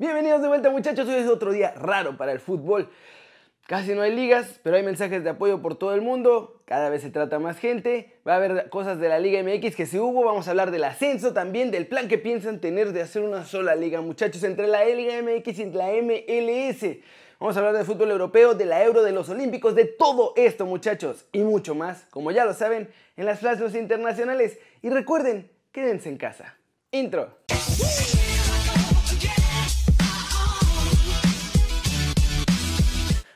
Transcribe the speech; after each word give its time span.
Bienvenidos 0.00 0.40
de 0.42 0.46
vuelta 0.46 0.70
muchachos, 0.70 1.08
hoy 1.08 1.16
es 1.16 1.26
otro 1.26 1.50
día 1.50 1.72
raro 1.74 2.16
para 2.16 2.30
el 2.30 2.38
fútbol. 2.38 2.88
Casi 3.66 3.96
no 3.96 4.02
hay 4.02 4.14
ligas, 4.14 4.60
pero 4.62 4.76
hay 4.76 4.84
mensajes 4.84 5.24
de 5.24 5.30
apoyo 5.30 5.60
por 5.60 5.74
todo 5.74 5.92
el 5.92 6.02
mundo, 6.02 6.62
cada 6.66 6.88
vez 6.88 7.02
se 7.02 7.10
trata 7.10 7.40
más 7.40 7.58
gente, 7.58 8.14
va 8.26 8.34
a 8.34 8.36
haber 8.36 8.68
cosas 8.70 9.00
de 9.00 9.08
la 9.08 9.18
Liga 9.18 9.42
MX 9.42 9.74
que 9.74 9.86
se 9.86 9.98
hubo, 9.98 10.24
vamos 10.24 10.46
a 10.46 10.52
hablar 10.52 10.70
del 10.70 10.84
ascenso 10.84 11.32
también, 11.32 11.72
del 11.72 11.88
plan 11.88 12.06
que 12.06 12.16
piensan 12.16 12.60
tener 12.60 12.92
de 12.92 13.02
hacer 13.02 13.22
una 13.22 13.44
sola 13.44 13.74
liga 13.74 14.00
muchachos 14.00 14.44
entre 14.44 14.68
la 14.68 14.84
Liga 14.84 15.20
MX 15.20 15.58
y 15.58 15.64
la 15.72 15.88
MLS. 15.88 16.98
Vamos 17.40 17.56
a 17.56 17.58
hablar 17.58 17.74
del 17.74 17.84
fútbol 17.84 18.12
europeo, 18.12 18.54
de 18.54 18.66
la 18.66 18.84
Euro, 18.84 19.02
de 19.02 19.10
los 19.10 19.28
Olímpicos, 19.30 19.74
de 19.74 19.86
todo 19.86 20.32
esto 20.36 20.64
muchachos 20.64 21.26
y 21.32 21.40
mucho 21.40 21.74
más, 21.74 22.06
como 22.10 22.30
ya 22.30 22.44
lo 22.44 22.54
saben, 22.54 22.88
en 23.16 23.26
las 23.26 23.40
plazas 23.40 23.74
internacionales. 23.74 24.60
Y 24.80 24.90
recuerden, 24.90 25.50
quédense 25.72 26.08
en 26.08 26.18
casa. 26.18 26.54
Intro. 26.92 27.36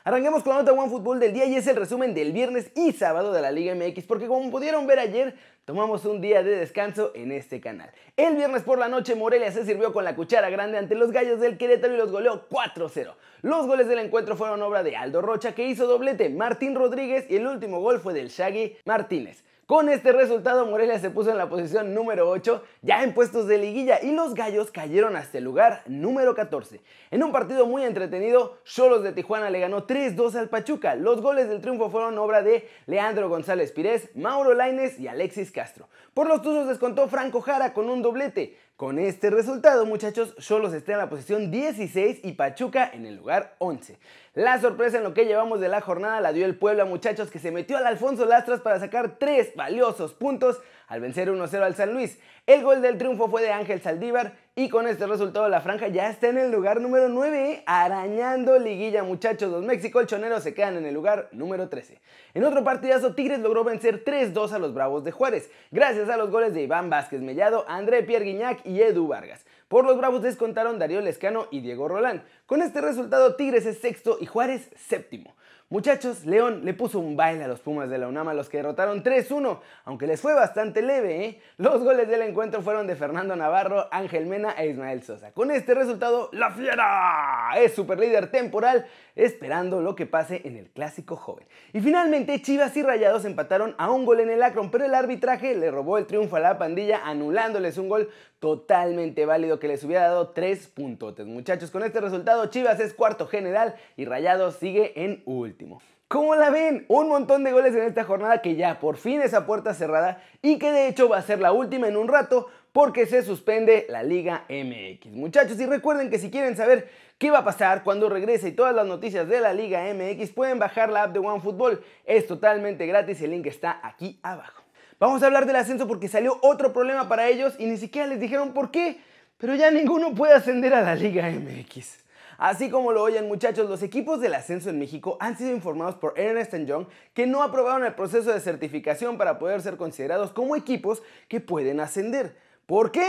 Arranquemos 0.05 0.43
con 0.43 0.51
la 0.51 0.59
nota 0.59 0.73
One 0.73 0.89
Fútbol 0.89 1.17
del 1.21 1.31
día 1.31 1.45
y 1.45 1.55
es 1.55 1.65
el 1.65 1.77
resumen 1.77 2.13
del 2.13 2.33
viernes 2.33 2.69
y 2.75 2.91
sábado 2.91 3.31
de 3.31 3.41
la 3.41 3.51
Liga 3.51 3.73
MX, 3.73 4.03
porque 4.03 4.27
como 4.27 4.51
pudieron 4.51 4.85
ver 4.85 4.99
ayer, 4.99 5.33
tomamos 5.63 6.03
un 6.03 6.19
día 6.19 6.43
de 6.43 6.57
descanso 6.57 7.13
en 7.15 7.31
este 7.31 7.61
canal. 7.61 7.89
El 8.17 8.35
viernes 8.35 8.63
por 8.63 8.79
la 8.79 8.89
noche 8.89 9.15
Morelia 9.15 9.49
se 9.53 9.63
sirvió 9.63 9.93
con 9.93 10.03
la 10.03 10.13
cuchara 10.13 10.49
grande 10.49 10.77
ante 10.77 10.95
los 10.95 11.13
gallos 11.13 11.39
del 11.39 11.57
Querétaro 11.57 11.93
y 11.93 11.97
los 11.97 12.11
goleó 12.11 12.49
4-0. 12.49 13.13
Los 13.43 13.65
goles 13.65 13.87
del 13.87 13.99
encuentro 13.99 14.35
fueron 14.35 14.61
obra 14.61 14.83
de 14.83 14.97
Aldo 14.97 15.21
Rocha 15.21 15.55
que 15.55 15.67
hizo 15.67 15.87
doblete, 15.87 16.27
Martín 16.27 16.75
Rodríguez 16.75 17.25
y 17.29 17.37
el 17.37 17.47
último 17.47 17.79
gol 17.79 18.01
fue 18.01 18.13
del 18.13 18.27
Shaggy 18.27 18.75
Martínez. 18.83 19.45
Con 19.65 19.87
este 19.87 20.11
resultado, 20.11 20.65
Morelia 20.65 20.99
se 20.99 21.09
puso 21.09 21.31
en 21.31 21.37
la 21.37 21.47
posición 21.47 21.93
número 21.93 22.29
8, 22.29 22.61
ya 22.81 23.01
en 23.01 23.13
puestos 23.13 23.47
de 23.47 23.57
liguilla, 23.57 24.01
y 24.03 24.11
los 24.11 24.33
gallos 24.33 24.71
cayeron 24.71 25.15
hasta 25.15 25.37
el 25.37 25.45
lugar 25.45 25.83
número 25.87 26.35
14. 26.35 26.81
En 27.11 27.23
un 27.23 27.31
partido 27.31 27.65
muy 27.65 27.85
entretenido, 27.85 28.57
Cholos 28.65 29.03
de 29.03 29.13
Tijuana 29.13 29.49
le 29.49 29.61
ganó 29.61 29.87
3-2 29.87 30.35
al 30.35 30.49
Pachuca. 30.49 30.95
Los 30.95 31.21
goles 31.21 31.47
del 31.47 31.61
triunfo 31.61 31.89
fueron 31.89 32.17
obra 32.17 32.41
de 32.41 32.67
Leandro 32.87 33.29
González 33.29 33.71
Pires, 33.71 34.09
Mauro 34.15 34.53
Laines 34.53 34.99
y 34.99 35.07
Alexis 35.07 35.49
Castro. 35.53 35.87
Por 36.13 36.27
los 36.27 36.41
Tuzos 36.41 36.67
descontó 36.67 37.07
Franco 37.07 37.39
Jara 37.39 37.73
con 37.73 37.89
un 37.89 38.01
doblete. 38.01 38.57
Con 38.83 38.99
este 38.99 39.29
resultado, 39.29 39.85
muchachos, 39.85 40.35
Cholos 40.35 40.73
está 40.73 40.91
en 40.91 40.97
la 40.97 41.09
posición 41.09 41.49
16 41.49 42.19
y 42.21 42.33
Pachuca 42.33 42.91
en 42.93 43.05
el 43.05 43.15
lugar 43.15 43.55
11. 43.59 43.97
La 44.33 44.59
sorpresa 44.59 44.97
en 44.97 45.05
lo 45.05 45.13
que 45.13 45.23
llevamos 45.23 45.61
de 45.61 45.69
la 45.69 45.79
jornada 45.79 46.19
la 46.19 46.33
dio 46.33 46.45
el 46.45 46.57
Puebla, 46.57 46.83
muchachos, 46.83 47.31
que 47.31 47.39
se 47.39 47.49
metió 47.49 47.77
al 47.77 47.87
Alfonso 47.87 48.25
Lastras 48.25 48.59
para 48.59 48.81
sacar 48.81 49.17
tres 49.17 49.55
valiosos 49.55 50.11
puntos 50.11 50.59
al 50.93 51.01
vencer 51.01 51.27
1-0 51.31 51.63
al 51.63 51.75
San 51.75 51.91
Luis. 51.91 52.19
El 52.45 52.61
gol 52.61 52.83
del 52.83 52.99
triunfo 52.99 53.27
fue 53.27 53.41
de 53.41 53.51
Ángel 53.51 53.81
Saldívar 53.81 54.33
y 54.55 54.69
con 54.69 54.87
este 54.87 55.07
resultado 55.07 55.49
la 55.49 55.59
franja 55.59 55.87
ya 55.87 56.07
está 56.11 56.27
en 56.27 56.37
el 56.37 56.51
lugar 56.51 56.81
número 56.81 57.09
9, 57.09 57.51
¿eh? 57.51 57.63
arañando 57.65 58.59
liguilla 58.59 59.03
muchachos. 59.03 59.51
Los 59.51 59.63
mexicolchoneros 59.63 60.43
se 60.43 60.53
quedan 60.53 60.77
en 60.77 60.85
el 60.85 60.93
lugar 60.93 61.29
número 61.31 61.67
13. 61.67 61.99
En 62.35 62.43
otro 62.43 62.63
partidazo, 62.63 63.15
Tigres 63.15 63.39
logró 63.39 63.63
vencer 63.63 64.03
3-2 64.03 64.51
a 64.51 64.59
los 64.59 64.75
Bravos 64.75 65.03
de 65.03 65.11
Juárez, 65.11 65.49
gracias 65.71 66.09
a 66.09 66.17
los 66.17 66.29
goles 66.29 66.53
de 66.53 66.61
Iván 66.61 66.91
Vázquez 66.91 67.21
Mellado, 67.21 67.65
André 67.67 68.03
Pierre 68.03 68.25
Guignac 68.25 68.63
y 68.63 68.79
Edu 68.83 69.07
Vargas. 69.07 69.47
Por 69.67 69.85
los 69.85 69.97
Bravos 69.97 70.21
descontaron 70.21 70.77
Darío 70.77 71.01
Lescano 71.01 71.47
y 71.49 71.61
Diego 71.61 71.87
Rolán. 71.87 72.23
Con 72.45 72.61
este 72.61 72.81
resultado, 72.81 73.35
Tigres 73.35 73.65
es 73.65 73.79
sexto 73.79 74.17
y 74.19 74.25
Juárez 74.25 74.69
séptimo. 74.75 75.35
Muchachos, 75.69 76.25
León 76.25 76.65
le 76.65 76.75
puso 76.75 76.99
un 76.99 77.15
baile 77.15 77.45
a 77.45 77.47
los 77.47 77.61
Pumas 77.61 77.89
de 77.89 77.97
la 77.97 78.07
UNAM 78.07 78.27
a 78.27 78.33
los 78.35 78.47
que 78.47 78.57
derrotaron 78.57 79.01
3-1, 79.01 79.59
aunque 79.85 80.05
les 80.05 80.21
fue 80.21 80.35
bastante 80.35 80.83
leve, 80.83 81.25
¿eh? 81.25 81.41
Los 81.57 81.81
goles 81.83 82.07
del 82.07 82.21
encuentro 82.21 82.61
fueron 82.61 82.85
de 82.85 82.95
Fernando 82.95 83.35
Navarro, 83.35 83.87
Ángel 83.91 84.27
Mena 84.27 84.51
e 84.51 84.67
Ismael 84.67 85.01
Sosa. 85.01 85.31
Con 85.31 85.49
este 85.49 85.73
resultado, 85.73 86.29
la 86.31 86.51
Fiera 86.51 87.53
es 87.57 87.73
superlíder 87.73 88.29
temporal, 88.29 88.85
esperando 89.15 89.81
lo 89.81 89.95
que 89.95 90.05
pase 90.05 90.41
en 90.43 90.57
el 90.57 90.69
clásico 90.69 91.15
joven. 91.15 91.47
Y 91.71 91.79
finalmente, 91.79 92.39
Chivas 92.41 92.77
y 92.77 92.83
Rayados 92.83 93.25
empataron 93.25 93.73
a 93.79 93.89
un 93.89 94.05
gol 94.05 94.19
en 94.19 94.29
el 94.29 94.43
Akron, 94.43 94.69
pero 94.69 94.85
el 94.85 94.93
arbitraje 94.93 95.55
le 95.55 95.71
robó 95.71 95.97
el 95.97 96.05
triunfo 96.05 96.35
a 96.35 96.41
la 96.41 96.59
pandilla, 96.59 97.01
anulándoles 97.03 97.79
un 97.79 97.89
gol 97.89 98.09
totalmente 98.37 99.25
válido 99.25 99.57
que 99.57 99.69
les 99.69 99.83
hubiera 99.85 100.03
dado 100.03 100.29
3 100.31 100.67
puntotes. 100.67 101.25
Muchachos, 101.25 101.71
con 101.71 101.81
este 101.81 102.01
resultado, 102.01 102.42
Chivas 102.47 102.79
es 102.79 102.93
cuarto 102.93 103.27
general 103.27 103.75
y 103.97 104.05
Rayados 104.05 104.55
sigue 104.55 104.93
en 105.03 105.23
último. 105.25 105.81
¿Cómo 106.07 106.35
la 106.35 106.51
ven? 106.51 106.85
Un 106.89 107.07
montón 107.07 107.43
de 107.43 107.51
goles 107.51 107.73
en 107.73 107.81
esta 107.81 108.03
jornada 108.03 108.41
que 108.41 108.55
ya 108.55 108.79
por 108.79 108.97
fin 108.97 109.21
es 109.21 109.33
a 109.33 109.47
puerta 109.47 109.73
cerrada 109.73 110.21
y 110.43 110.59
que 110.59 110.71
de 110.71 110.87
hecho 110.87 111.09
va 111.09 111.17
a 111.17 111.23
ser 111.23 111.39
la 111.39 111.51
última 111.51 111.87
en 111.87 111.97
un 111.97 112.07
rato 112.07 112.49
porque 112.71 113.07
se 113.07 113.23
suspende 113.23 113.87
la 113.89 114.03
Liga 114.03 114.45
MX. 114.47 115.11
Muchachos, 115.13 115.59
y 115.59 115.65
recuerden 115.65 116.11
que 116.11 116.19
si 116.19 116.29
quieren 116.29 116.55
saber 116.55 116.87
qué 117.17 117.31
va 117.31 117.39
a 117.39 117.43
pasar 117.43 117.83
cuando 117.83 118.09
regrese 118.09 118.49
y 118.49 118.51
todas 118.51 118.75
las 118.75 118.85
noticias 118.85 119.27
de 119.27 119.41
la 119.41 119.53
Liga 119.53 119.83
MX, 119.93 120.31
pueden 120.33 120.59
bajar 120.59 120.91
la 120.91 121.03
app 121.03 121.13
de 121.13 121.19
OneFootball. 121.19 121.83
Es 122.05 122.27
totalmente 122.27 122.85
gratis 122.85 123.21
el 123.21 123.31
link 123.31 123.47
está 123.47 123.79
aquí 123.81 124.19
abajo. 124.21 124.61
Vamos 124.99 125.23
a 125.23 125.25
hablar 125.25 125.45
del 125.45 125.55
ascenso 125.55 125.87
porque 125.87 126.07
salió 126.07 126.37
otro 126.43 126.73
problema 126.73 127.07
para 127.07 127.27
ellos 127.27 127.55
y 127.57 127.65
ni 127.65 127.77
siquiera 127.77 128.07
les 128.07 128.19
dijeron 128.19 128.53
por 128.53 128.69
qué, 128.69 128.99
pero 129.37 129.55
ya 129.55 129.71
ninguno 129.71 130.13
puede 130.13 130.33
ascender 130.33 130.73
a 130.73 130.81
la 130.81 130.95
Liga 130.95 131.27
MX. 131.29 132.02
Así 132.43 132.69
como 132.69 132.91
lo 132.91 133.01
oyen 133.01 133.29
muchachos, 133.29 133.69
los 133.69 133.83
equipos 133.83 134.19
del 134.19 134.33
ascenso 134.33 134.69
en 134.69 134.77
México 134.77 135.15
han 135.21 135.37
sido 135.37 135.51
informados 135.51 135.95
por 135.95 136.19
Ernest 136.19 136.53
Young 136.53 136.87
que 137.13 137.25
no 137.25 137.41
aprobaron 137.41 137.85
el 137.85 137.95
proceso 137.95 138.33
de 138.33 138.41
certificación 138.41 139.17
para 139.17 139.39
poder 139.39 139.61
ser 139.61 139.77
considerados 139.77 140.33
como 140.33 140.57
equipos 140.57 141.01
que 141.29 141.39
pueden 141.39 141.79
ascender. 141.79 142.35
¿Por 142.65 142.91
qué? 142.91 143.07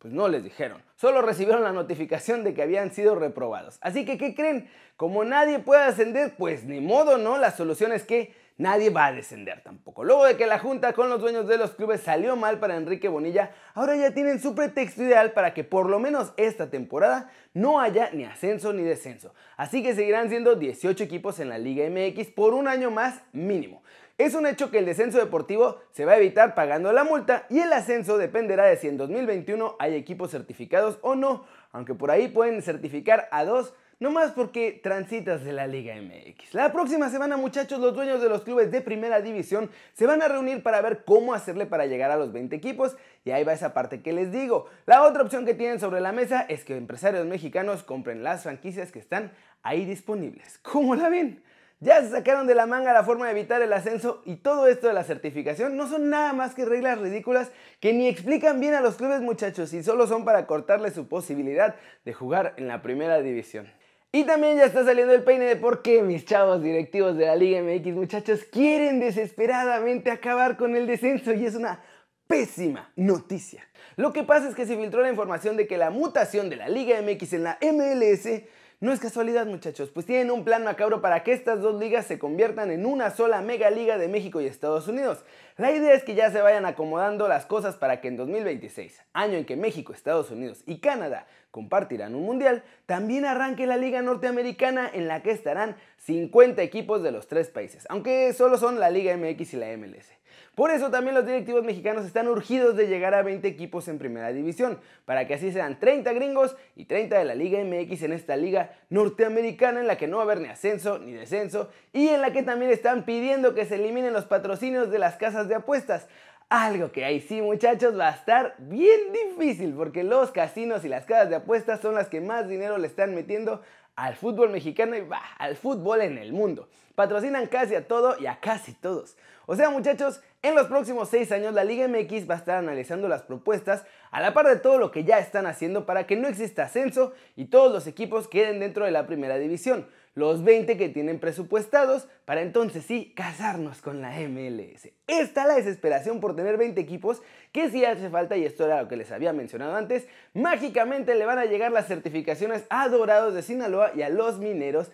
Pues 0.00 0.12
no 0.12 0.28
les 0.28 0.44
dijeron, 0.44 0.82
solo 0.96 1.22
recibieron 1.22 1.62
la 1.64 1.72
notificación 1.72 2.44
de 2.44 2.52
que 2.52 2.60
habían 2.60 2.92
sido 2.92 3.14
reprobados. 3.14 3.78
Así 3.80 4.04
que, 4.04 4.18
¿qué 4.18 4.34
creen? 4.34 4.68
Como 4.98 5.24
nadie 5.24 5.60
puede 5.60 5.84
ascender, 5.84 6.34
pues 6.36 6.64
ni 6.64 6.82
modo, 6.82 7.16
¿no? 7.16 7.38
La 7.38 7.52
solución 7.52 7.90
es 7.90 8.04
que 8.04 8.34
nadie 8.56 8.90
va 8.90 9.06
a 9.06 9.12
descender 9.12 9.62
tampoco. 9.62 10.04
Luego 10.04 10.24
de 10.24 10.36
que 10.36 10.46
la 10.46 10.58
junta 10.58 10.92
con 10.92 11.08
los 11.08 11.20
dueños 11.20 11.48
de 11.48 11.58
los 11.58 11.72
clubes 11.72 12.00
salió 12.00 12.36
mal 12.36 12.58
para 12.58 12.76
Enrique 12.76 13.08
Bonilla, 13.08 13.52
ahora 13.74 13.96
ya 13.96 14.12
tienen 14.12 14.40
su 14.40 14.54
pretexto 14.54 15.02
ideal 15.02 15.32
para 15.32 15.54
que 15.54 15.64
por 15.64 15.88
lo 15.88 15.98
menos 15.98 16.32
esta 16.36 16.70
temporada 16.70 17.30
no 17.52 17.80
haya 17.80 18.10
ni 18.12 18.24
ascenso 18.24 18.72
ni 18.72 18.82
descenso. 18.82 19.34
Así 19.56 19.82
que 19.82 19.94
seguirán 19.94 20.28
siendo 20.28 20.54
18 20.54 21.02
equipos 21.04 21.40
en 21.40 21.48
la 21.48 21.58
Liga 21.58 21.88
MX 21.88 22.28
por 22.28 22.54
un 22.54 22.68
año 22.68 22.90
más 22.90 23.22
mínimo. 23.32 23.82
Es 24.16 24.34
un 24.34 24.46
hecho 24.46 24.70
que 24.70 24.78
el 24.78 24.86
descenso 24.86 25.18
deportivo 25.18 25.80
se 25.90 26.04
va 26.04 26.12
a 26.12 26.18
evitar 26.18 26.54
pagando 26.54 26.92
la 26.92 27.02
multa 27.02 27.46
y 27.50 27.58
el 27.58 27.72
ascenso 27.72 28.16
dependerá 28.16 28.64
de 28.66 28.76
si 28.76 28.86
en 28.86 28.96
2021 28.96 29.74
hay 29.80 29.96
equipos 29.96 30.30
certificados 30.30 30.98
o 31.02 31.16
no, 31.16 31.44
aunque 31.72 31.94
por 31.94 32.12
ahí 32.12 32.28
pueden 32.28 32.62
certificar 32.62 33.28
a 33.32 33.44
dos 33.44 33.74
no 34.00 34.10
más 34.10 34.32
porque 34.32 34.80
transitas 34.82 35.44
de 35.44 35.52
la 35.52 35.66
Liga 35.66 35.94
MX. 35.94 36.54
La 36.54 36.72
próxima 36.72 37.10
semana, 37.10 37.36
muchachos, 37.36 37.80
los 37.80 37.94
dueños 37.94 38.20
de 38.20 38.28
los 38.28 38.42
clubes 38.42 38.70
de 38.70 38.80
primera 38.80 39.20
división 39.20 39.70
se 39.92 40.06
van 40.06 40.22
a 40.22 40.28
reunir 40.28 40.62
para 40.62 40.80
ver 40.80 41.04
cómo 41.04 41.34
hacerle 41.34 41.66
para 41.66 41.86
llegar 41.86 42.10
a 42.10 42.16
los 42.16 42.32
20 42.32 42.54
equipos. 42.56 42.96
Y 43.24 43.30
ahí 43.30 43.44
va 43.44 43.52
esa 43.52 43.72
parte 43.72 44.02
que 44.02 44.12
les 44.12 44.32
digo. 44.32 44.66
La 44.86 45.02
otra 45.02 45.22
opción 45.22 45.46
que 45.46 45.54
tienen 45.54 45.80
sobre 45.80 46.00
la 46.00 46.12
mesa 46.12 46.42
es 46.48 46.64
que 46.64 46.76
empresarios 46.76 47.26
mexicanos 47.26 47.82
compren 47.82 48.22
las 48.22 48.42
franquicias 48.42 48.92
que 48.92 48.98
están 48.98 49.32
ahí 49.62 49.84
disponibles. 49.84 50.58
¿Cómo 50.62 50.94
la 50.94 51.08
ven? 51.08 51.42
Ya 51.80 52.00
se 52.00 52.10
sacaron 52.10 52.46
de 52.46 52.54
la 52.54 52.66
manga 52.66 52.92
la 52.92 53.04
forma 53.04 53.26
de 53.26 53.32
evitar 53.32 53.60
el 53.60 53.72
ascenso 53.72 54.22
y 54.24 54.36
todo 54.36 54.68
esto 54.68 54.86
de 54.86 54.94
la 54.94 55.04
certificación 55.04 55.76
no 55.76 55.86
son 55.86 56.08
nada 56.08 56.32
más 56.32 56.54
que 56.54 56.64
reglas 56.64 56.98
ridículas 56.98 57.50
que 57.80 57.92
ni 57.92 58.08
explican 58.08 58.58
bien 58.58 58.74
a 58.74 58.80
los 58.80 58.94
clubes 58.96 59.20
muchachos 59.20 59.72
y 59.74 59.82
solo 59.82 60.06
son 60.06 60.24
para 60.24 60.46
cortarle 60.46 60.90
su 60.92 61.08
posibilidad 61.08 61.74
de 62.04 62.12
jugar 62.14 62.54
en 62.56 62.68
la 62.68 62.80
primera 62.80 63.20
división. 63.20 63.68
Y 64.14 64.22
también 64.22 64.58
ya 64.58 64.66
está 64.66 64.84
saliendo 64.84 65.12
el 65.12 65.24
peine 65.24 65.44
de 65.44 65.56
por 65.56 65.82
qué 65.82 66.00
mis 66.00 66.24
chavos 66.24 66.62
directivos 66.62 67.16
de 67.16 67.26
la 67.26 67.34
Liga 67.34 67.60
MX, 67.60 67.94
muchachos, 67.94 68.44
quieren 68.44 69.00
desesperadamente 69.00 70.12
acabar 70.12 70.56
con 70.56 70.76
el 70.76 70.86
descenso 70.86 71.32
y 71.32 71.44
es 71.44 71.56
una 71.56 71.82
pésima 72.28 72.92
noticia. 72.94 73.66
Lo 73.96 74.12
que 74.12 74.22
pasa 74.22 74.48
es 74.48 74.54
que 74.54 74.66
se 74.66 74.76
filtró 74.76 75.02
la 75.02 75.10
información 75.10 75.56
de 75.56 75.66
que 75.66 75.76
la 75.76 75.90
mutación 75.90 76.48
de 76.48 76.54
la 76.54 76.68
Liga 76.68 77.02
MX 77.02 77.32
en 77.32 77.42
la 77.42 77.58
MLS 77.60 78.44
no 78.80 78.92
es 78.92 79.00
casualidad 79.00 79.46
muchachos, 79.46 79.90
pues 79.90 80.06
tienen 80.06 80.30
un 80.30 80.44
plan 80.44 80.64
macabro 80.64 81.00
para 81.00 81.22
que 81.22 81.32
estas 81.32 81.60
dos 81.60 81.80
ligas 81.80 82.06
se 82.06 82.18
conviertan 82.18 82.70
en 82.70 82.86
una 82.86 83.10
sola 83.10 83.40
mega 83.40 83.70
liga 83.70 83.98
de 83.98 84.08
México 84.08 84.40
y 84.40 84.46
Estados 84.46 84.88
Unidos. 84.88 85.24
La 85.56 85.72
idea 85.72 85.94
es 85.94 86.04
que 86.04 86.14
ya 86.14 86.30
se 86.30 86.42
vayan 86.42 86.66
acomodando 86.66 87.28
las 87.28 87.46
cosas 87.46 87.76
para 87.76 88.00
que 88.00 88.08
en 88.08 88.16
2026, 88.16 89.00
año 89.12 89.38
en 89.38 89.44
que 89.44 89.56
México, 89.56 89.92
Estados 89.92 90.30
Unidos 90.30 90.62
y 90.66 90.78
Canadá 90.78 91.26
compartirán 91.50 92.14
un 92.14 92.24
mundial, 92.24 92.64
también 92.86 93.24
arranque 93.24 93.66
la 93.66 93.76
liga 93.76 94.02
norteamericana 94.02 94.90
en 94.92 95.06
la 95.06 95.22
que 95.22 95.30
estarán 95.30 95.76
50 95.98 96.60
equipos 96.62 97.02
de 97.02 97.12
los 97.12 97.28
tres 97.28 97.48
países, 97.48 97.86
aunque 97.88 98.32
solo 98.32 98.58
son 98.58 98.80
la 98.80 98.90
Liga 98.90 99.16
MX 99.16 99.54
y 99.54 99.56
la 99.56 99.76
MLS. 99.76 100.10
Por 100.54 100.70
eso 100.70 100.90
también 100.90 101.16
los 101.16 101.26
directivos 101.26 101.64
mexicanos 101.64 102.04
están 102.04 102.28
urgidos 102.28 102.76
de 102.76 102.86
llegar 102.86 103.12
a 103.14 103.22
20 103.22 103.46
equipos 103.48 103.88
en 103.88 103.98
primera 103.98 104.32
división, 104.32 104.78
para 105.04 105.26
que 105.26 105.34
así 105.34 105.50
sean 105.50 105.80
30 105.80 106.12
gringos 106.12 106.56
y 106.76 106.84
30 106.84 107.18
de 107.18 107.24
la 107.24 107.34
Liga 107.34 107.58
MX 107.58 108.02
en 108.04 108.12
esta 108.12 108.36
liga 108.36 108.70
norteamericana 108.88 109.80
en 109.80 109.88
la 109.88 109.98
que 109.98 110.06
no 110.06 110.18
va 110.18 110.22
a 110.22 110.26
haber 110.26 110.40
ni 110.40 110.48
ascenso 110.48 111.00
ni 111.00 111.12
descenso 111.12 111.70
y 111.92 112.08
en 112.08 112.20
la 112.20 112.32
que 112.32 112.44
también 112.44 112.70
están 112.70 113.04
pidiendo 113.04 113.54
que 113.54 113.66
se 113.66 113.74
eliminen 113.74 114.12
los 114.12 114.26
patrocinios 114.26 114.90
de 114.92 115.00
las 115.00 115.16
casas 115.16 115.48
de 115.48 115.56
apuestas. 115.56 116.06
Algo 116.48 116.92
que 116.92 117.04
ahí 117.04 117.20
sí 117.20 117.42
muchachos 117.42 117.98
va 117.98 118.10
a 118.10 118.14
estar 118.14 118.54
bien 118.58 119.00
difícil 119.12 119.74
porque 119.74 120.04
los 120.04 120.30
casinos 120.30 120.84
y 120.84 120.88
las 120.88 121.04
casas 121.04 121.30
de 121.30 121.36
apuestas 121.36 121.80
son 121.80 121.94
las 121.94 122.08
que 122.08 122.20
más 122.20 122.48
dinero 122.48 122.78
le 122.78 122.86
están 122.86 123.14
metiendo 123.14 123.62
al 123.96 124.14
fútbol 124.14 124.50
mexicano 124.50 124.94
y 124.96 125.00
va, 125.00 125.22
al 125.38 125.56
fútbol 125.56 126.02
en 126.02 126.18
el 126.18 126.32
mundo. 126.32 126.68
Patrocinan 126.94 127.46
casi 127.46 127.74
a 127.74 127.88
todo 127.88 128.16
y 128.20 128.26
a 128.26 128.38
casi 128.38 128.72
todos. 128.72 129.16
O 129.46 129.56
sea 129.56 129.70
muchachos, 129.70 130.20
en 130.44 130.54
los 130.54 130.66
próximos 130.66 131.08
6 131.08 131.32
años 131.32 131.54
la 131.54 131.64
Liga 131.64 131.88
MX 131.88 132.28
va 132.28 132.34
a 132.34 132.38
estar 132.38 132.58
analizando 132.58 133.08
las 133.08 133.22
propuestas 133.22 133.84
a 134.10 134.20
la 134.20 134.34
par 134.34 134.46
de 134.46 134.56
todo 134.56 134.76
lo 134.76 134.90
que 134.90 135.02
ya 135.02 135.18
están 135.18 135.46
haciendo 135.46 135.86
para 135.86 136.06
que 136.06 136.16
no 136.16 136.28
exista 136.28 136.64
ascenso 136.64 137.14
y 137.34 137.46
todos 137.46 137.72
los 137.72 137.86
equipos 137.86 138.28
queden 138.28 138.60
dentro 138.60 138.84
de 138.84 138.90
la 138.90 139.06
primera 139.06 139.38
división 139.38 139.86
los 140.14 140.44
20 140.44 140.76
que 140.76 140.90
tienen 140.90 141.18
presupuestados 141.18 142.06
para 142.24 142.42
entonces 142.42 142.84
sí 142.84 143.12
casarnos 143.16 143.80
con 143.80 144.00
la 144.00 144.10
MLS. 144.20 144.90
Está 145.06 145.46
la 145.46 145.56
desesperación 145.56 146.20
por 146.20 146.36
tener 146.36 146.56
20 146.56 146.80
equipos 146.80 147.22
que 147.50 147.70
si 147.70 147.84
hace 147.84 148.10
falta, 148.10 148.36
y 148.36 148.44
esto 148.44 148.64
era 148.64 148.82
lo 148.82 148.88
que 148.88 148.96
les 148.96 149.10
había 149.10 149.32
mencionado 149.32 149.74
antes, 149.74 150.06
mágicamente 150.32 151.14
le 151.14 151.26
van 151.26 151.38
a 151.38 151.46
llegar 151.46 151.72
las 151.72 151.88
certificaciones 151.88 152.64
a 152.70 152.88
Dorados 152.88 153.34
de 153.34 153.42
Sinaloa 153.42 153.92
y 153.96 154.02
a 154.02 154.08
los 154.08 154.38
Mineros 154.38 154.92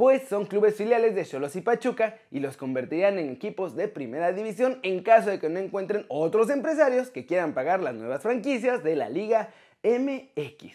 pues 0.00 0.22
son 0.30 0.46
clubes 0.46 0.76
filiales 0.76 1.14
de 1.14 1.26
Cholos 1.26 1.54
y 1.56 1.60
Pachuca 1.60 2.16
y 2.30 2.40
los 2.40 2.56
convertirían 2.56 3.18
en 3.18 3.28
equipos 3.28 3.76
de 3.76 3.86
primera 3.86 4.32
división 4.32 4.78
en 4.82 5.02
caso 5.02 5.28
de 5.28 5.38
que 5.38 5.50
no 5.50 5.58
encuentren 5.58 6.06
otros 6.08 6.48
empresarios 6.48 7.10
que 7.10 7.26
quieran 7.26 7.52
pagar 7.52 7.82
las 7.82 7.94
nuevas 7.94 8.22
franquicias 8.22 8.82
de 8.82 8.96
la 8.96 9.10
Liga 9.10 9.50
MX. 9.82 10.72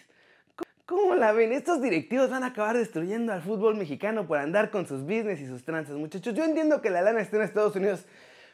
¿Cómo 0.84 1.16
la 1.16 1.32
ven? 1.32 1.50
Estos 1.52 1.82
directivos 1.82 2.30
van 2.30 2.44
a 2.44 2.46
acabar 2.46 2.76
destruyendo 2.76 3.32
al 3.32 3.42
fútbol 3.42 3.74
mexicano 3.74 4.28
por 4.28 4.38
andar 4.38 4.70
con 4.70 4.86
sus 4.86 5.02
business 5.02 5.40
y 5.40 5.48
sus 5.48 5.64
tranzas, 5.64 5.96
muchachos. 5.96 6.32
Yo 6.32 6.44
entiendo 6.44 6.80
que 6.80 6.90
la 6.90 7.02
lana 7.02 7.20
está 7.20 7.38
en 7.38 7.42
Estados 7.42 7.74
Unidos, 7.74 8.04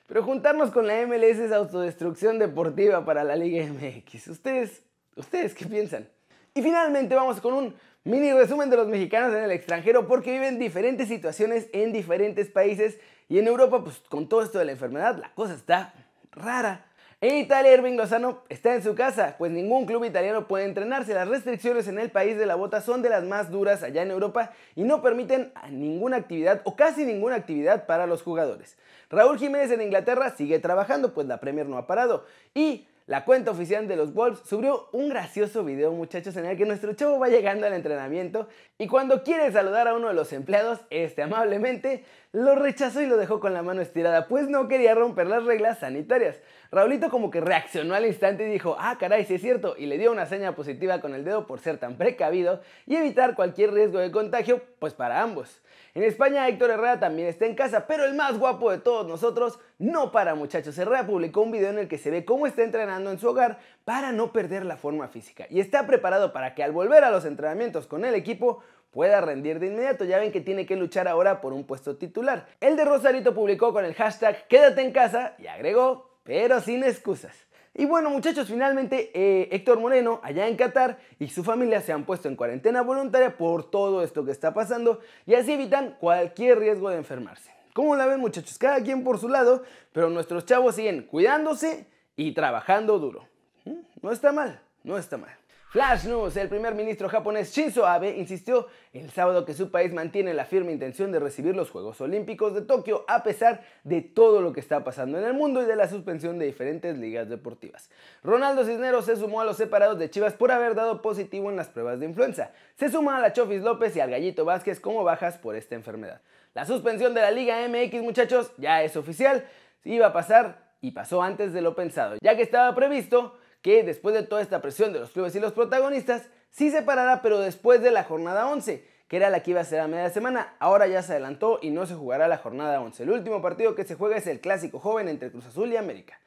pero 0.07 0.23
juntarnos 0.23 0.71
con 0.71 0.87
la 0.87 1.07
MLS 1.07 1.39
es 1.39 1.53
autodestrucción 1.53 2.39
deportiva 2.39 3.05
para 3.05 3.25
la 3.25 3.37
Liga 3.37 3.63
MX. 3.67 4.29
¿Ustedes, 4.29 4.83
ustedes 5.17 5.55
qué 5.55 5.67
piensan? 5.67 6.09
Y 6.55 6.63
finalmente 6.63 7.15
vamos 7.15 7.43
con 7.43 7.53
un 7.53 7.75
mini 8.04 8.32
resumen 8.32 8.70
de 8.70 8.76
los 8.76 8.88
mexicanos 8.88 9.34
en 9.34 9.44
el 9.44 9.50
extranjero 9.50 10.06
porque 10.06 10.32
viven 10.32 10.58
diferentes 10.58 11.08
situaciones 11.08 11.69
en 11.72 11.93
diferentes 11.93 12.50
países 12.50 12.99
y 13.28 13.38
en 13.38 13.46
Europa, 13.46 13.82
pues 13.82 13.99
con 14.08 14.28
todo 14.28 14.43
esto 14.43 14.58
de 14.58 14.64
la 14.64 14.72
enfermedad, 14.72 15.16
la 15.16 15.32
cosa 15.34 15.54
está 15.54 15.94
rara. 16.32 16.87
En 17.20 17.37
Italia, 17.37 17.72
Irving 17.72 17.96
Lozano 17.96 18.43
está 18.49 18.75
en 18.75 18.82
su 18.82 18.96
casa, 18.96 19.37
pues 19.38 19.52
ningún 19.52 19.87
club 19.87 20.04
italiano 20.04 20.49
puede 20.49 20.64
entrenarse. 20.64 21.14
Las 21.14 21.28
restricciones 21.28 21.87
en 21.87 22.00
el 22.00 22.10
país 22.10 22.37
de 22.37 22.46
la 22.46 22.56
bota 22.56 22.81
son 22.81 23.00
de 23.00 23.10
las 23.10 23.22
más 23.22 23.49
duras 23.49 23.84
allá 23.84 24.02
en 24.02 24.10
Europa 24.10 24.50
y 24.75 24.82
no 24.82 25.02
permiten 25.02 25.52
ninguna 25.70 26.16
actividad 26.16 26.62
o 26.64 26.75
casi 26.75 27.04
ninguna 27.04 27.37
actividad 27.37 27.87
para 27.87 28.08
los 28.08 28.22
jugadores. 28.22 28.76
Raúl 29.08 29.38
Jiménez 29.38 29.70
en 29.70 29.82
Inglaterra 29.82 30.34
sigue 30.37 30.58
trabajando, 30.58 31.14
pues 31.14 31.28
la 31.28 31.38
Premier 31.38 31.69
no 31.69 31.78
ha 31.78 31.87
parado. 31.87 32.25
Y 32.54 32.88
la 33.06 33.25
cuenta 33.25 33.50
oficial 33.50 33.88
de 33.88 33.96
los 33.96 34.14
Wolves 34.14 34.40
subió 34.44 34.88
un 34.93 35.08
gracioso 35.08 35.64
video, 35.64 35.93
muchachos, 35.93 36.37
en 36.37 36.46
el 36.46 36.56
que 36.56 36.64
nuestro 36.64 36.93
chavo 36.94 37.19
va 37.19 37.28
llegando 37.28 37.66
al 37.66 37.72
entrenamiento 37.72 38.49
y 38.78 38.87
cuando 38.87 39.22
quiere 39.22 39.50
saludar 39.50 39.88
a 39.88 39.94
uno 39.94 40.08
de 40.08 40.14
los 40.14 40.32
empleados, 40.32 40.81
este 40.90 41.22
amablemente 41.22 42.04
lo 42.32 42.54
rechazó 42.54 43.02
y 43.02 43.06
lo 43.06 43.16
dejó 43.16 43.40
con 43.40 43.54
la 43.54 43.62
mano 43.62 43.82
estirada, 43.82 44.28
pues 44.28 44.49
no 44.49 44.69
quería 44.69 44.94
romper 44.94 45.26
las 45.26 45.44
reglas 45.44 45.81
sanitarias. 45.81 46.40
Raulito 46.70 47.10
como 47.10 47.31
que 47.31 47.40
reaccionó 47.40 47.94
al 47.94 48.06
instante 48.06 48.46
y 48.46 48.50
dijo, 48.50 48.76
ah, 48.78 48.96
caray, 48.99 49.25
sí 49.25 49.34
es 49.34 49.43
cierto, 49.43 49.75
y 49.76 49.87
le 49.87 49.99
dio 49.99 50.12
una 50.12 50.26
seña 50.26 50.54
positiva 50.54 51.00
con 51.00 51.14
el 51.14 51.25
dedo 51.25 51.46
por 51.46 51.60
ser 51.60 51.78
tan 51.78 51.96
precavido 51.96 52.62
y 52.87 52.96
evitar 52.96 53.34
cualquier 53.34 53.72
riesgo 53.72 53.99
de 53.99 54.10
contagio, 54.10 54.62
pues 54.78 54.94
para 54.94 55.20
ambos. 55.20 55.60
En 55.94 56.05
España 56.05 56.49
Héctor 56.49 56.71
Herrera 56.71 56.99
también 56.99 57.29
está 57.29 57.44
en 57.44 57.55
casa, 57.55 57.87
pero 57.87 58.06
el 58.06 58.15
más 58.15 58.39
guapo 58.39 58.71
de 58.71 58.79
todos 58.79 59.06
nosotros 59.06 59.59
no 59.79 60.11
para 60.11 60.35
muchachos. 60.35 60.79
Herrera 60.79 61.06
publicó 61.06 61.43
un 61.43 61.53
video 61.53 61.69
en 61.69 61.79
el 61.79 61.89
que 61.89 61.99
se 61.99 62.11
ve 62.11 62.25
cómo 62.25 62.47
está 62.47 62.62
entrenando 62.62 63.11
en 63.11 63.19
su 63.19 63.29
hogar 63.29 63.59
para 63.85 64.11
no 64.11 64.33
perder 64.33 64.65
la 64.65 64.79
forma 64.79 65.09
física 65.09 65.47
y 65.50 65.61
está 65.61 65.87
preparado 65.87 66.33
para 66.33 66.55
que 66.55 66.62
al 66.62 66.73
volver 66.73 67.05
a 67.05 67.11
los 67.11 67.27
entrenamientos 67.27 67.87
con 67.87 68.06
el 68.06 68.15
equipo 68.15 68.62
pueda 68.91 69.21
rendir 69.21 69.59
de 69.59 69.67
inmediato. 69.67 70.06
Ya 70.06 70.19
ven 70.19 70.33
que 70.33 70.41
tiene 70.41 70.65
que 70.65 70.77
luchar 70.77 71.09
ahora 71.09 71.43
por 71.43 71.53
un 71.53 71.65
puesto 71.65 71.99
titular. 71.99 72.47
El 72.61 72.77
de 72.77 72.87
Rosarito 72.87 73.35
publicó 73.35 73.75
con 73.75 73.85
el 73.85 73.93
hashtag 73.93 74.49
quédate 74.49 74.81
en 74.81 74.93
casa 74.93 75.35
y 75.38 75.47
agregó, 75.47 76.09
pero 76.25 76.61
sin 76.62 76.85
excusas. 76.85 77.37
Y 77.75 77.87
bueno 77.87 78.11
muchachos, 78.11 78.49
finalmente 78.49 79.11
eh, 79.15 79.49
Héctor 79.51 79.81
Moreno, 79.81 80.21
allá 80.23 80.47
en 80.47 80.57
Qatar, 80.57 80.99
y 81.19 81.29
su 81.29 81.43
familia 81.43 81.81
se 81.81 81.93
han 81.93 82.05
puesto 82.05 82.29
en 82.29 82.37
cuarentena 82.37 82.83
voluntaria 82.83 83.37
por 83.39 83.71
todo 83.71 84.03
esto 84.03 84.27
que 84.27 84.31
está 84.31 84.53
pasando 84.53 85.01
y 85.25 85.35
así 85.35 85.53
evitan 85.53 85.97
cualquier 85.99 86.59
riesgo 86.59 86.91
de 86.91 86.99
enfermarse. 86.99 87.51
¿Cómo 87.73 87.97
la 87.97 88.05
ven 88.05 88.21
muchachos? 88.21 88.59
Cada 88.59 88.83
quien 88.83 89.03
por 89.03 89.19
su 89.19 89.31
lado, 89.31 89.63
pero 89.93 90.11
nuestros 90.11 90.45
chavos 90.45 90.75
siguen 90.75 91.05
cuidándose 91.05 91.87
y 92.15 92.33
trabajando 92.33 92.99
duro. 92.99 93.27
¿Mm? 93.65 93.79
No 94.03 94.13
está 94.13 94.33
mal, 94.33 94.61
no 94.85 94.99
está 94.99 95.17
mal. 95.17 95.35
Flash 95.73 96.05
News, 96.05 96.37
el 96.37 96.51
primer 96.51 96.75
ministro 96.75 97.09
japonés 97.09 97.51
Shinzo 97.51 97.87
Abe 97.87 98.11
insistió 98.19 98.67
el 98.93 99.11
sábado 99.11 99.47
que 99.47 99.55
su 99.55 99.71
país 99.71 99.91
mantiene 99.91 100.35
la 100.35 100.45
firme 100.45 100.71
intención 100.71 101.11
de 101.13 101.19
recibir 101.19 101.57
los 101.57 101.71
Juegos 101.71 101.99
Olímpicos 102.03 102.53
de 102.53 102.61
Tokio 102.61 103.07
a 103.09 103.23
pesar 103.23 103.63
de 103.83 104.03
todo 104.03 104.43
lo 104.43 104.53
que 104.53 104.61
está 104.61 104.85
pasando 104.85 105.17
en 105.17 105.25
el 105.25 105.33
mundo 105.33 105.63
y 105.63 105.65
de 105.65 105.75
la 105.75 105.89
suspensión 105.89 106.39
de 106.39 106.45
diferentes 106.45 106.99
ligas 106.99 107.31
deportivas. 107.31 107.89
Ronaldo 108.23 108.67
Cisneros 108.67 109.07
se 109.07 109.17
sumó 109.17 109.41
a 109.41 109.47
los 109.47 109.57
separados 109.57 109.99
de 109.99 110.11
Chivas 110.11 110.35
por 110.35 110.53
haber 110.53 110.75
dado 110.75 111.01
positivo 111.01 111.49
en 111.49 111.57
las 111.57 111.71
pruebas 111.71 111.99
de 112.01 112.05
influenza. 112.05 112.51
Se 112.75 112.91
suma 112.91 113.17
a 113.17 113.21
la 113.21 113.33
Chofis 113.33 113.63
López 113.63 113.97
y 113.97 114.01
al 114.01 114.11
Gallito 114.11 114.45
Vázquez 114.45 114.79
como 114.79 115.05
bajas 115.05 115.39
por 115.39 115.57
esta 115.57 115.75
enfermedad. 115.75 116.21
La 116.53 116.67
suspensión 116.67 117.15
de 117.15 117.23
la 117.23 117.31
Liga 117.31 117.67
MX, 117.67 118.03
muchachos, 118.03 118.53
ya 118.59 118.83
es 118.83 118.95
oficial. 118.95 119.47
Iba 119.85 120.09
a 120.09 120.13
pasar 120.13 120.71
y 120.83 120.91
pasó 120.91 121.23
antes 121.23 121.55
de 121.55 121.63
lo 121.63 121.75
pensado, 121.75 122.17
ya 122.21 122.37
que 122.37 122.43
estaba 122.43 122.75
previsto 122.75 123.39
que 123.62 123.85
después 123.85 124.14
de 124.14 124.25
toda 124.25 124.43
esta 124.43 124.61
presión 124.61 124.93
de 124.93 125.00
los 125.00 125.11
clubes 125.11 125.35
y 125.35 125.41
los 125.41 125.53
protagonistas, 125.53 126.29
sí 126.50 126.70
se 126.70 126.82
parará, 126.82 127.23
pero 127.23 127.41
después 127.41 127.81
de 127.81 127.93
la 127.93 128.05
jornada 128.05 128.49
11, 128.49 128.85
que 129.09 129.17
era 129.17 129.31
la 129.31 129.43
que 129.43 129.53
iba 129.53 129.61
a 129.61 129.64
ser 129.64 129.81
a 129.81 129.88
media 129.88 130.11
semana, 130.11 130.55
ahora 130.59 130.87
ya 130.87 131.03
se 131.03 131.12
adelantó 131.12 131.59
y 131.62 131.70
no 131.70 131.87
se 131.87 131.94
jugará 131.94 132.29
la 132.29 132.38
jornada 132.38 132.81
11. 132.81 133.05
El 133.05 133.11
último 133.11 133.41
partido 133.41 133.75
que 133.75 133.85
se 133.85 133.94
juega 133.94 134.17
es 134.17 134.26
el 134.26 134.41
clásico 134.41 134.79
joven 134.79 135.09
entre 135.09 135.31
Cruz 135.31 135.47
Azul 135.47 135.73
y 135.73 135.76
América. 135.76 136.19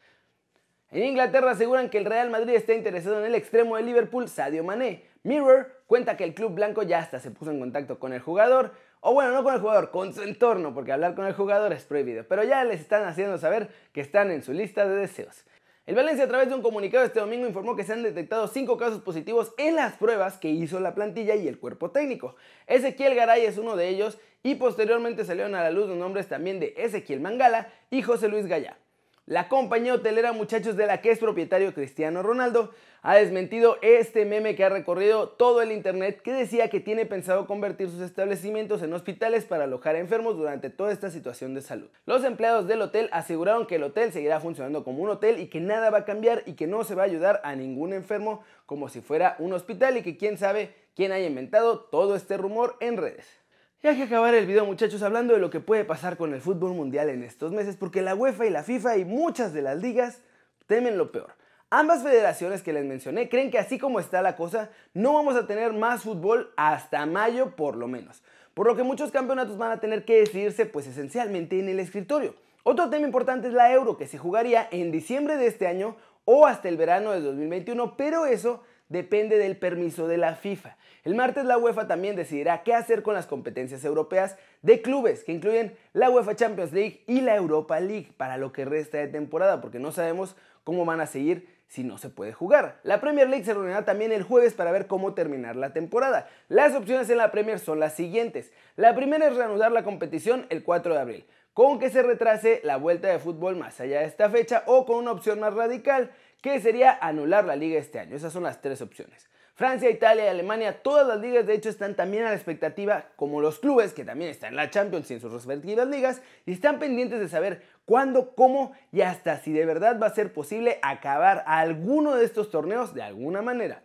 En 0.92 1.04
Inglaterra 1.04 1.52
aseguran 1.52 1.90
que 1.90 1.98
el 1.98 2.06
Real 2.06 2.30
Madrid 2.30 2.54
está 2.54 2.74
interesado 2.74 3.20
en 3.20 3.26
el 3.26 3.36
extremo 3.36 3.76
de 3.76 3.84
Liverpool, 3.84 4.30
Sadio 4.30 4.64
Mané. 4.64 5.04
Mirror 5.24 5.82
cuenta 5.88 6.16
que 6.16 6.24
el 6.24 6.34
club 6.34 6.54
blanco 6.54 6.84
ya 6.84 7.00
hasta 7.00 7.20
se 7.20 7.32
puso 7.32 7.52
en 7.52 7.60
contacto 7.60 8.00
con 8.00 8.14
el 8.14 8.22
jugador, 8.22 8.72
o 9.02 9.14
bueno, 9.14 9.32
no 9.32 9.44
con 9.44 9.56
el 9.56 9.60
jugador, 9.60 9.92
con 9.92 10.14
su 10.14 10.22
entorno, 10.22 10.74
porque 10.74 10.92
hablar 10.92 11.16
con 11.16 11.26
el 11.26 11.34
jugador 11.34 11.74
es 11.74 11.84
prohibido, 11.84 12.24
pero 12.28 12.44
ya 12.44 12.64
les 12.64 12.80
están 12.80 13.04
haciendo 13.04 13.38
saber 13.38 13.70
que 13.92 14.02
están 14.02 14.32
en 14.32 14.42
su 14.42 14.54
lista 14.54 14.88
de 14.88 14.96
deseos. 14.96 15.46
El 15.86 15.94
Valencia 15.94 16.26
a 16.26 16.28
través 16.28 16.50
de 16.50 16.56
un 16.56 16.64
comunicado 16.64 17.06
este 17.06 17.20
domingo 17.20 17.46
informó 17.46 17.76
que 17.76 17.84
se 17.84 17.94
han 17.94 18.02
detectado 18.02 18.48
5 18.48 18.76
casos 18.76 19.02
positivos 19.02 19.54
en 19.60 19.76
las 19.76 19.94
pruebas 19.94 20.40
que 20.40 20.50
hizo 20.50 20.80
la 20.80 20.96
plantilla 20.96 21.36
y 21.36 21.48
el 21.48 21.60
cuerpo 21.60 21.92
técnico. 21.92 22.36
Ezequiel 22.66 23.14
Garay 23.14 23.46
es 23.46 23.60
uno 23.60 23.76
de 23.76 23.90
ellos 23.90 24.18
y 24.42 24.56
posteriormente 24.56 25.26
salieron 25.26 25.54
a 25.54 25.62
la 25.62 25.70
luz 25.70 25.88
los 25.88 25.98
nombres 25.98 26.28
también 26.28 26.60
de 26.60 26.74
Ezequiel 26.76 27.22
Mangala 27.22 27.72
y 27.92 28.02
José 28.02 28.30
Luis 28.30 28.48
Gallá. 28.48 28.80
La 29.28 29.50
compañía 29.50 29.96
hotelera 29.96 30.34
Muchachos 30.34 30.78
de 30.78 30.86
la 30.86 31.02
que 31.02 31.10
es 31.10 31.18
propietario 31.18 31.74
Cristiano 31.74 32.22
Ronaldo 32.22 32.70
ha 33.02 33.16
desmentido 33.16 33.78
este 33.82 34.24
meme 34.24 34.54
que 34.54 34.64
ha 34.64 34.70
recorrido 34.70 35.30
todo 35.30 35.64
el 35.64 35.72
internet 35.72 36.22
que 36.22 36.32
decía 36.32 36.70
que 36.70 36.80
tiene 36.80 37.08
pensado 37.08 37.48
convertir 37.48 37.90
sus 37.90 38.02
establecimientos 38.02 38.84
en 38.84 38.94
hospitales 38.94 39.46
para 39.46 39.64
alojar 39.64 39.96
enfermos 39.96 40.38
durante 40.38 40.70
toda 40.70 40.92
esta 40.92 41.10
situación 41.10 41.56
de 41.56 41.64
salud. 41.64 41.90
Los 42.06 42.24
empleados 42.24 42.68
del 42.68 42.84
hotel 42.84 43.10
aseguraron 43.12 43.66
que 43.66 43.78
el 43.78 43.84
hotel 43.84 44.14
seguirá 44.14 44.40
funcionando 44.40 44.84
como 44.84 45.02
un 45.02 45.10
hotel 45.10 45.40
y 45.40 45.48
que 45.48 45.60
nada 45.60 45.90
va 45.90 46.00
a 46.00 46.06
cambiar 46.06 46.44
y 46.46 46.54
que 46.54 46.68
no 46.68 46.84
se 46.84 46.94
va 46.94 47.02
a 47.02 47.08
ayudar 47.08 47.42
a 47.44 47.56
ningún 47.56 47.94
enfermo 47.94 48.44
como 48.68 48.90
si 48.90 49.02
fuera 49.02 49.38
un 49.40 49.54
hospital 49.54 49.98
y 49.98 50.04
que 50.04 50.18
quién 50.18 50.38
sabe 50.38 50.76
quién 50.96 51.12
haya 51.12 51.26
inventado 51.26 51.80
todo 51.80 52.16
este 52.16 52.38
rumor 52.38 52.78
en 52.80 52.98
redes. 52.98 53.45
Y 53.86 53.88
hay 53.88 53.98
que 53.98 54.04
acabar 54.06 54.34
el 54.34 54.48
video 54.48 54.66
muchachos 54.66 55.04
hablando 55.04 55.36
de 55.36 55.40
lo 55.40 55.52
que 55.52 55.60
puede 55.60 55.86
pasar 55.86 56.18
con 56.18 56.34
el 56.34 56.42
fútbol 56.42 56.74
mundial 56.74 57.08
en 57.08 57.22
estos 57.22 57.52
meses 57.52 57.78
porque 57.78 58.02
la 58.02 58.16
UEFA 58.16 58.48
y 58.48 58.50
la 58.50 58.64
FIFA 58.64 58.98
y 58.98 59.06
muchas 59.06 59.54
de 59.54 59.62
las 59.62 59.78
ligas 59.78 60.24
temen 60.66 60.98
lo 60.98 61.12
peor. 61.12 61.36
Ambas 61.70 62.02
federaciones 62.02 62.64
que 62.64 62.74
les 62.74 62.84
mencioné 62.84 63.30
creen 63.30 63.52
que 63.52 63.60
así 63.60 63.78
como 63.78 64.00
está 64.00 64.24
la 64.24 64.36
cosa, 64.36 64.72
no 64.96 65.14
vamos 65.14 65.36
a 65.36 65.46
tener 65.46 65.72
más 65.74 66.02
fútbol 66.02 66.52
hasta 66.58 67.06
mayo 67.06 67.56
por 67.56 67.76
lo 67.76 67.88
menos. 67.88 68.24
Por 68.56 68.66
lo 68.66 68.76
que 68.76 68.82
muchos 68.82 69.12
campeonatos 69.12 69.60
van 69.60 69.72
a 69.72 69.80
tener 69.80 70.04
que 70.04 70.18
decidirse 70.18 70.66
pues 70.66 70.88
esencialmente 70.88 71.60
en 71.60 71.70
el 71.70 71.80
escritorio. 71.80 72.34
Otro 72.64 72.90
tema 72.90 73.06
importante 73.06 73.50
es 73.50 73.54
la 73.54 73.72
Euro 73.72 73.98
que 73.98 74.08
se 74.08 74.18
jugaría 74.18 74.68
en 74.72 74.92
diciembre 74.92 75.38
de 75.38 75.46
este 75.46 75.68
año 75.68 75.96
o 76.26 76.48
hasta 76.48 76.70
el 76.70 76.78
verano 76.78 77.12
de 77.12 77.22
2021, 77.22 77.96
pero 77.98 78.26
eso 78.26 78.64
depende 78.90 79.38
del 79.38 79.58
permiso 79.58 80.08
de 80.08 80.18
la 80.18 80.36
FIFA. 80.36 80.78
El 81.04 81.16
martes 81.16 81.46
la 81.46 81.58
UEFA 81.58 81.88
también 81.88 82.16
decidirá 82.16 82.64
qué 82.64 82.74
hacer 82.74 83.04
con 83.04 83.14
las 83.14 83.28
competencias 83.28 83.86
europeas 83.86 84.38
de 84.62 84.82
clubes, 84.82 85.24
que 85.24 85.32
incluyen 85.32 85.78
la 85.94 86.10
UEFA 86.10 86.36
Champions 86.36 86.74
League 86.74 87.04
y 87.08 87.22
la 87.22 87.36
Europa 87.36 87.80
League 87.80 88.12
para 88.18 88.38
lo 88.38 88.52
que 88.52 88.66
resta 88.66 88.98
de 88.98 89.08
temporada, 89.08 89.62
porque 89.62 89.80
no 89.80 89.92
sabemos 89.92 90.36
cómo 90.64 90.84
van 90.86 91.02
a 91.02 91.08
seguir 91.08 91.48
si 91.68 91.84
no 91.84 91.98
se 91.98 92.10
puede 92.10 92.34
jugar. 92.34 92.80
La 92.84 93.02
Premier 93.02 93.30
League 93.30 93.46
se 93.46 93.54
reunirá 93.54 93.86
también 93.86 94.12
el 94.12 94.24
jueves 94.24 94.54
para 94.54 94.72
ver 94.72 94.88
cómo 94.88 95.14
terminar 95.14 95.56
la 95.56 95.74
temporada. 95.74 96.28
Las 96.48 96.76
opciones 96.76 97.10
en 97.10 97.18
la 97.18 97.32
Premier 97.32 97.60
son 97.60 97.80
las 97.80 97.94
siguientes. 97.94 98.52
La 98.76 98.96
primera 98.96 99.28
es 99.28 99.36
reanudar 99.36 99.72
la 99.72 99.84
competición 99.84 100.46
el 100.50 100.64
4 100.64 100.94
de 100.94 101.00
abril, 101.00 101.26
con 101.54 101.80
que 101.80 101.90
se 101.90 102.04
retrase 102.04 102.62
la 102.64 102.78
vuelta 102.78 103.08
de 103.08 103.20
fútbol 103.20 103.56
más 103.56 103.80
allá 103.80 104.00
de 104.00 104.06
esta 104.06 104.30
fecha 104.30 104.64
o 104.68 104.86
con 104.86 104.98
una 104.98 105.12
opción 105.12 105.40
más 105.40 105.54
radical, 105.54 106.12
que 106.46 106.62
sería 106.62 107.00
anular 107.02 107.44
la 107.44 107.56
liga 107.56 107.80
este 107.80 107.98
año. 107.98 108.16
Esas 108.16 108.32
son 108.32 108.44
las 108.44 108.62
tres 108.62 108.80
opciones. 108.80 109.28
Francia, 109.56 109.90
Italia 109.90 110.26
y 110.26 110.28
Alemania, 110.28 110.84
todas 110.84 111.08
las 111.08 111.20
ligas 111.20 111.48
de 111.48 111.56
hecho 111.56 111.70
están 111.70 111.96
también 111.96 112.24
a 112.24 112.30
la 112.30 112.36
expectativa, 112.36 113.08
como 113.16 113.42
los 113.42 113.58
clubes 113.58 113.94
que 113.94 114.06
también 114.06 114.30
están 114.30 114.52
en 114.52 114.58
la 114.58 114.70
Champions 114.70 115.10
y 115.10 115.16
en 115.16 115.22
sus 115.22 115.34
respectivas 115.34 115.88
ligas, 115.88 116.22
y 116.46 116.52
están 116.52 116.78
pendientes 116.78 117.20
de 117.20 117.30
saber 117.30 117.64
cuándo, 117.86 118.36
cómo 118.36 118.74
y 118.92 119.02
hasta 119.02 119.40
si 119.40 119.54
de 119.54 119.66
verdad 119.66 120.00
va 120.00 120.06
a 120.06 120.14
ser 120.14 120.34
posible 120.34 120.78
acabar 120.84 121.44
alguno 121.48 122.14
de 122.14 122.26
estos 122.26 122.52
torneos 122.52 122.94
de 122.94 123.02
alguna 123.02 123.42
manera. 123.42 123.82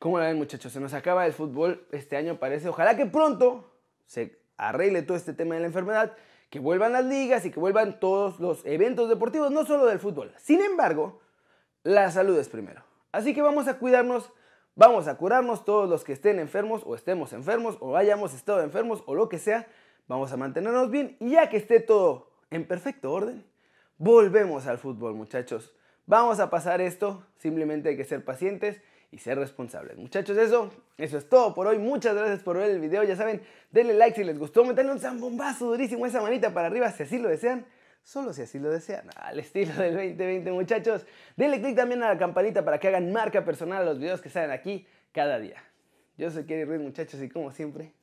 Como 0.00 0.16
ven 0.16 0.36
muchachos, 0.36 0.72
se 0.72 0.80
nos 0.80 0.94
acaba 0.94 1.26
el 1.26 1.32
fútbol 1.32 1.86
este 1.92 2.16
año 2.16 2.40
parece, 2.40 2.70
ojalá 2.70 2.96
que 2.96 3.06
pronto 3.06 3.72
se 4.06 4.40
arregle 4.56 5.02
todo 5.02 5.16
este 5.16 5.32
tema 5.32 5.54
de 5.54 5.60
la 5.60 5.68
enfermedad, 5.68 6.16
que 6.48 6.58
vuelvan 6.58 6.92
las 6.92 7.04
ligas 7.04 7.46
y 7.46 7.52
que 7.52 7.60
vuelvan 7.60 8.00
todos 8.00 8.40
los 8.40 8.66
eventos 8.66 9.08
deportivos, 9.08 9.52
no 9.52 9.64
solo 9.64 9.86
del 9.86 10.00
fútbol. 10.00 10.32
Sin 10.38 10.60
embargo, 10.60 11.20
la 11.82 12.10
salud 12.10 12.38
es 12.38 12.48
primero. 12.48 12.82
Así 13.12 13.34
que 13.34 13.42
vamos 13.42 13.68
a 13.68 13.78
cuidarnos 13.78 14.32
Vamos 14.76 15.08
a 15.08 15.16
curarnos 15.16 15.64
todos 15.64 15.90
los 15.90 16.04
que 16.04 16.12
estén 16.12 16.38
enfermos 16.38 16.82
o 16.86 16.94
estemos 16.94 17.32
enfermos 17.32 17.76
o 17.80 17.96
hayamos 17.96 18.32
estado 18.34 18.62
enfermos 18.62 19.02
o 19.04 19.14
lo 19.14 19.28
que 19.28 19.38
sea. 19.38 19.66
Vamos 20.06 20.32
a 20.32 20.36
mantenernos 20.36 20.90
bien 20.90 21.16
y 21.20 21.32
ya 21.32 21.50
que 21.50 21.56
esté 21.56 21.80
todo 21.80 22.30
en 22.50 22.66
perfecto 22.66 23.12
orden, 23.12 23.44
volvemos 23.98 24.66
al 24.66 24.78
fútbol 24.78 25.14
muchachos. 25.14 25.74
Vamos 26.06 26.40
a 26.40 26.50
pasar 26.50 26.80
esto, 26.80 27.26
simplemente 27.36 27.90
hay 27.90 27.96
que 27.96 28.04
ser 28.04 28.24
pacientes 28.24 28.80
y 29.10 29.18
ser 29.18 29.38
responsables. 29.38 29.98
Muchachos, 29.98 30.38
eso, 30.38 30.70
eso 30.96 31.18
es 31.18 31.28
todo 31.28 31.52
por 31.52 31.66
hoy. 31.66 31.78
Muchas 31.78 32.14
gracias 32.14 32.40
por 32.40 32.56
ver 32.56 32.70
el 32.70 32.80
video. 32.80 33.02
Ya 33.02 33.16
saben, 33.16 33.42
denle 33.70 33.94
like 33.94 34.16
si 34.16 34.24
les 34.24 34.38
gustó, 34.38 34.64
metanle 34.64 34.92
un 34.92 35.00
zambombazo 35.00 35.66
durísimo 35.66 36.06
esa 36.06 36.22
manita 36.22 36.54
para 36.54 36.68
arriba 36.68 36.90
si 36.90 37.02
así 37.02 37.18
lo 37.18 37.28
desean 37.28 37.66
solo 38.02 38.32
si 38.32 38.42
así 38.42 38.58
lo 38.58 38.70
desean, 38.70 39.08
al 39.16 39.38
estilo 39.38 39.74
del 39.74 39.94
2020 39.94 40.52
muchachos. 40.52 41.06
Denle 41.36 41.60
click 41.60 41.76
también 41.76 42.02
a 42.02 42.08
la 42.08 42.18
campanita 42.18 42.64
para 42.64 42.78
que 42.78 42.88
hagan 42.88 43.12
marca 43.12 43.44
personal 43.44 43.82
a 43.82 43.84
los 43.84 43.98
videos 43.98 44.20
que 44.20 44.30
salen 44.30 44.50
aquí 44.50 44.86
cada 45.12 45.38
día. 45.38 45.62
Yo 46.16 46.30
soy 46.30 46.44
Kerry 46.44 46.64
Ruiz 46.64 46.80
muchachos 46.80 47.20
y 47.22 47.28
como 47.28 47.50
siempre, 47.50 47.94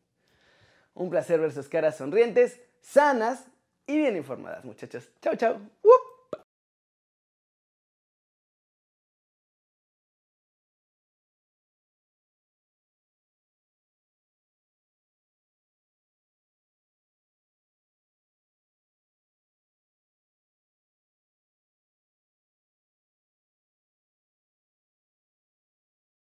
un 0.94 1.10
placer 1.10 1.40
ver 1.40 1.52
sus 1.52 1.70
caras 1.70 1.98
sonrientes, 1.98 2.60
sanas 2.82 3.48
y 3.86 3.98
bien 3.98 4.16
informadas 4.16 4.66
muchachos. 4.66 5.10
Chao, 5.22 5.36
chao. 5.36 5.60